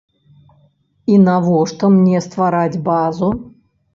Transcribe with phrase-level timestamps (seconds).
[1.15, 3.29] І навошта мне ствараць базу?